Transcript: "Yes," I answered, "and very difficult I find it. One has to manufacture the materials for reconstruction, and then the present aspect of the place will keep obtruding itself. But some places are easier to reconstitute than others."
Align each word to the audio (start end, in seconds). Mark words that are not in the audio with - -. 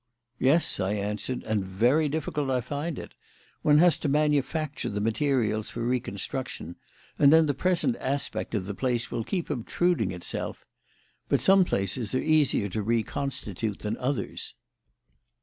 "Yes," 0.39 0.79
I 0.79 0.93
answered, 0.93 1.43
"and 1.43 1.63
very 1.63 2.09
difficult 2.09 2.49
I 2.49 2.59
find 2.59 2.97
it. 2.97 3.11
One 3.61 3.77
has 3.77 3.99
to 3.99 4.09
manufacture 4.09 4.89
the 4.89 4.99
materials 4.99 5.69
for 5.69 5.83
reconstruction, 5.83 6.75
and 7.19 7.31
then 7.31 7.45
the 7.45 7.53
present 7.53 7.95
aspect 7.99 8.55
of 8.55 8.65
the 8.65 8.73
place 8.73 9.11
will 9.11 9.23
keep 9.23 9.51
obtruding 9.51 10.09
itself. 10.11 10.65
But 11.29 11.39
some 11.39 11.63
places 11.65 12.15
are 12.15 12.19
easier 12.19 12.67
to 12.69 12.81
reconstitute 12.81 13.77
than 13.81 13.95
others." 13.97 14.55